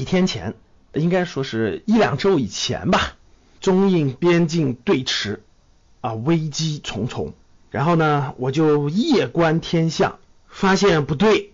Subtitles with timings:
[0.00, 0.54] 几天前，
[0.94, 3.18] 应该说是一两周以前吧，
[3.60, 5.40] 中印边境对峙
[6.00, 7.34] 啊，危机重重。
[7.70, 10.18] 然后呢，我就夜观天象，
[10.48, 11.52] 发现不对，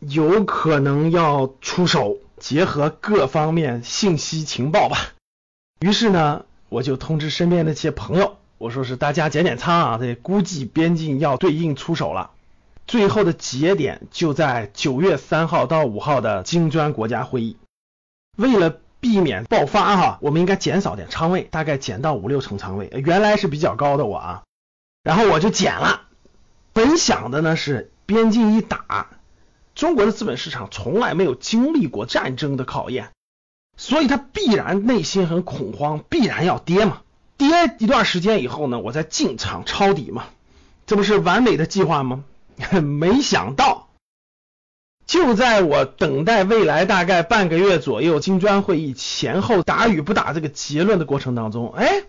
[0.00, 2.18] 有可能要出手。
[2.38, 5.12] 结合各方面信息情报吧。
[5.78, 12.32] 于是呢，我就通知身边的一些朋友，我说是大家减减仓啊，这估计边境要对应出手了。
[12.88, 17.56] 最后的节点就在九月三号到五号的金砖国家会议。
[18.38, 22.88] 为了避免爆发哈，我们应该减少点仓位，大概减到五六成仓位。
[23.04, 24.42] 原来是比较高的我啊，
[25.02, 26.02] 然后我就减了。
[26.72, 29.08] 本想的呢是边境一打。
[29.74, 33.10] 中国的资本市场从来没有经历过战争的考验，
[33.76, 37.02] 所以它必然内心很恐慌，必然要跌嘛。
[37.36, 37.48] 跌
[37.78, 40.26] 一段时间以后呢，我再进场抄底嘛，
[40.86, 42.24] 这不是完美的计划吗？
[42.82, 43.77] 没想到，
[45.08, 52.04] 就在我等待未来大概半个月左右金砖会议前后打与不打这个结论的过程当中，哎，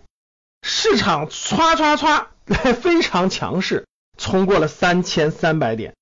[0.63, 2.25] 市场唰唰唰
[2.73, 5.95] 非常强势，冲过了三千三百点。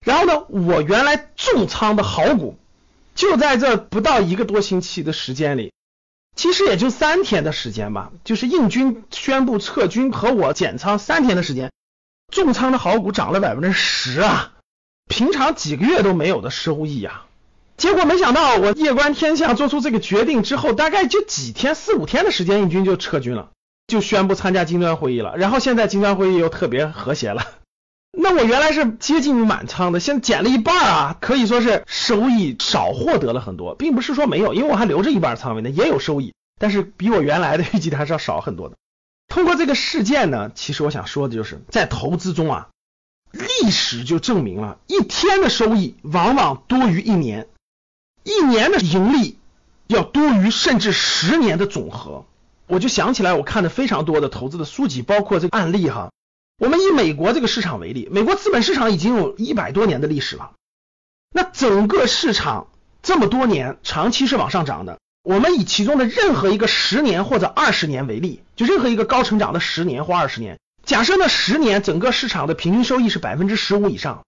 [0.00, 2.56] 然后呢，我原来重仓的好股，
[3.14, 5.74] 就在这不到一个多星期的时间里，
[6.34, 11.70] 其实也就三天的时间吧，就是印军宣布撤军和我减仓三天的时间，
[12.32, 14.52] 重仓的好股涨了百分之十啊，
[15.08, 17.24] 平常几个月都没有的收益啊。
[17.76, 23.50] 结果没想到我夜观天象做出这个决定之后，大概就几天四五天的时间，印军就撤军了，
[23.86, 25.36] 就宣布参加金砖会议了。
[25.36, 27.44] 然后现在金砖会议又特别和谐了。
[28.10, 38.76] 那我原来是接近满仓的，现在减了一半啊，可以说是收益少获得了很多，并不是说没有，因为我还留着一半仓位呢，也有收益，但是比我原来的预计的还是要少很多的。
[39.28, 42.68] 通过这个事件呢，其实我想说的就是在投资中啊，
[43.62, 47.48] 历史就证明了一天的收益往往多于一年，
[48.22, 49.38] 一年的盈利
[49.86, 52.24] 要多于甚至十年的总和。
[52.66, 56.10] 我就想起来我看的非常多的投资的书籍，包括这个案例哈。
[56.58, 60.52] 我们以美国这个市场为例，美国资本市场已经有一百多年的历史了。
[61.30, 62.66] 那整个市场
[63.02, 64.98] 这么多年长期是往上涨的。
[65.22, 74.24] 我们以其中的任何一个十年或者二十年为例，就任何一个高成长的十年或二十年，假设那十年整个市场的平均收益是百分之十五以上，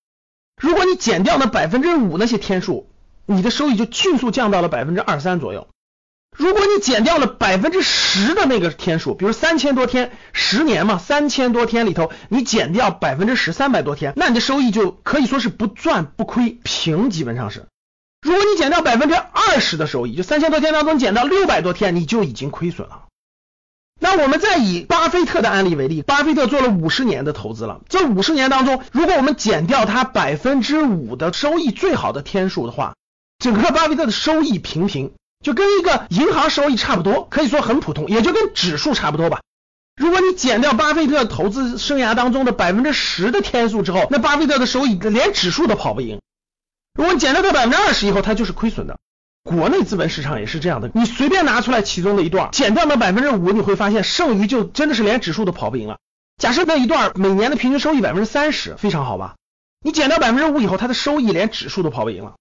[0.60, 2.86] 如果你减掉那百分之五那些天数，
[3.24, 5.68] 你的收益就迅速降到了百分之二三左右。
[6.36, 17.68] 如果你减掉了百分之十的那个天数，比如三千多天，十年嘛，三千多天里头，你减掉百分之十，三百多天，那你的收益就可以说是不赚不亏，平基本上是。
[18.20, 23.04] 如果你减掉百分之二十的收益，就三千多天当中减到六百多天，你就已经亏损了。
[24.00, 32.94] 那我们再以巴菲特的案例为例，巴菲特做了五十年的投资了，这五十年当中，如果我们减掉他百分之五的收益最好的天数的话，
[33.38, 35.12] 整个巴菲特的收益平平。
[35.42, 39.40] 就跟一个银行收益差不多，可以说很普通，也就跟指数差不多吧。
[39.96, 46.20] 如果你减掉巴菲特投资生涯当中的百分之十的天数之后，那巴菲特的收益连指数都跑不赢。
[46.92, 48.98] 如果你减掉到百分之二十以后，它就是亏损的。
[49.42, 55.98] 国内资本市场也是这样的，你随便拿出来其中的一段，减掉那百分之五，你会发现剩余就真的是连指数都跑不赢了。
[56.36, 59.36] 假设那一段每年的平均收益百分之三十，非常好吧？
[59.82, 62.34] 你减掉百分之五以后，它的收益连指数都跑不赢了。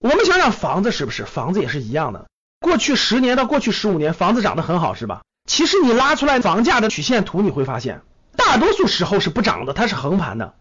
[0.00, 1.24] 我们想想房子是不是？
[1.24, 2.26] 房子也是一样的。
[2.60, 5.22] 过去十年到过去十五年，房子涨得很好，是吧？
[5.48, 8.02] 其实你拉出来房价的曲线图，你会发现，
[8.36, 10.54] 大多数时候是不涨的，它是横盘的。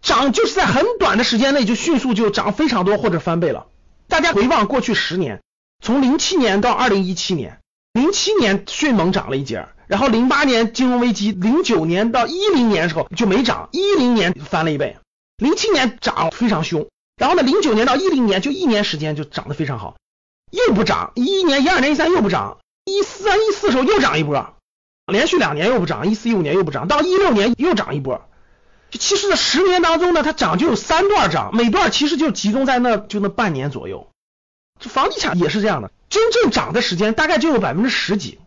[0.00, 3.66] 涨就是在很短的时间内就迅速就涨非常多或者翻倍了。
[4.08, 5.42] 大家回望过去十年，
[5.82, 7.60] 从零七年到二零一七年，
[7.92, 14.96] 零七年迅猛涨了一截，然后零八年金融危机，零九年到一零年的时候就没涨，一零年翻了一倍，
[15.36, 19.96] 零七年涨非常凶，然后呢，零九年到一零年就一年时间就涨得非常好。
[20.52, 24.54] 又不涨，一一年、一二年、一三又不涨，一三、一四时候又涨一波，
[25.12, 28.28] 连续两年又不涨，一四、一五年又不涨，到一六年又涨一波。
[28.90, 34.08] 其实这十年当中呢，它涨就有三段涨，每段其实就集中在那就那半年左右。
[34.80, 38.38] 这房地产也是这样的，真正涨的时间大概就有百分之十几，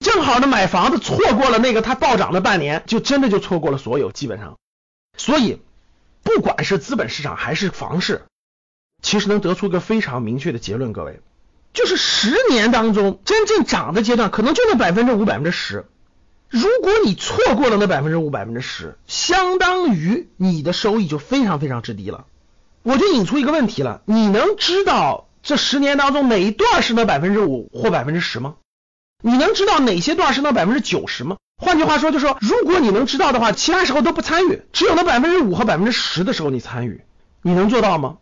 [0.00, 4.56] 正好呢买房子错过了那个它暴涨的半年，就真的就错过了所有基本上。
[5.16, 5.60] 所以
[6.22, 8.22] 不管是资本市场还是房市，
[9.02, 11.20] 其实能得出个非常明确的结论，各位。
[11.72, 15.86] 就是十年当中真正涨的阶段，可能就那百分之五、百分之十。
[16.48, 22.24] 如果你错过了那百分之五、百分之十，相当于你的收益就非常非常之低了。
[22.82, 28.54] 我就引出一个问题了：你能知道这十年当中哪一段是那百分之五或百分之十吗？
[29.22, 31.36] 你能知道哪些段是那百分之九十吗？
[31.60, 37.02] 换句话说，就是说，如果你能知道的话，其他时候都不参与，只有那百分之五和百分之十的时候你参与，
[37.42, 38.18] 你能做到吗？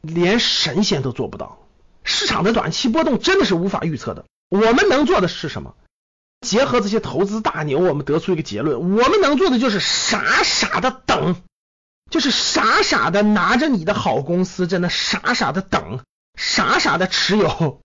[0.00, 1.58] 连神仙都做不到。
[2.04, 4.24] 市场的短期波动真的是无法预测的。
[4.50, 5.74] 我们能做的是什么？
[6.42, 11.36] 结合这些投资大牛，我们得出一个结论：我们能做的就是傻傻的等，
[12.10, 16.00] 就是傻傻的拿着你的好公司，真的傻傻的等，
[16.36, 17.80] 傻傻的持有，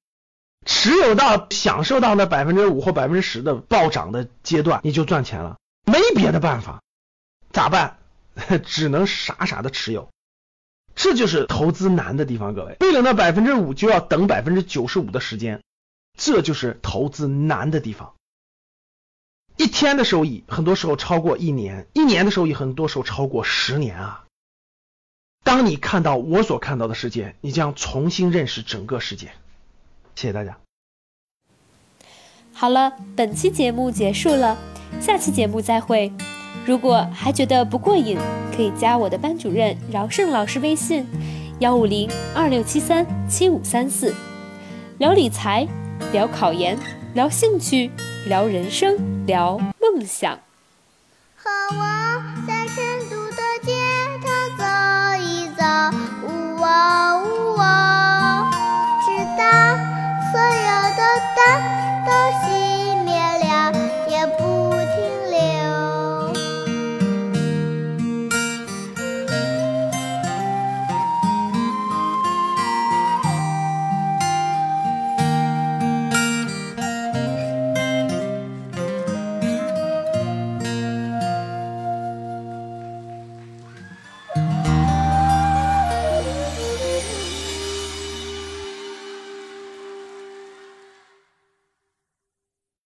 [0.66, 5.58] 持有到享受到那百分之五或百分之十的暴涨的阶段，你就赚钱了。
[5.86, 6.82] 没别的办法，
[7.54, 7.98] 咋办？
[8.66, 10.10] 只能傻傻的持有。
[10.96, 15.62] 这就是投资难的地方，各位，为了那百分之五就要等百分之九十五的时间，
[16.18, 18.16] 这就是投资难的地方。
[19.58, 24.24] 一天的收益，很多时候超过一年；一年的收益，很多时候超过十年啊！
[25.44, 29.32] 当你看到我所看到的世界，你将重新认识整个世界。
[30.16, 30.58] 谢谢大家。
[32.54, 34.58] 好了，本期节目结束了，
[35.02, 36.12] 下期节目再会。
[36.66, 38.18] 如果还觉得不过瘾，
[38.56, 41.06] 可以加我的班主任饶胜老师微信：
[41.60, 44.14] 幺五零二六七三七五三四，
[45.00, 45.68] 聊理财，
[46.12, 46.78] 聊考研，
[47.14, 47.90] 聊兴趣。
[48.28, 50.40] 聊人生，聊梦想。
[51.36, 52.07] 好啊。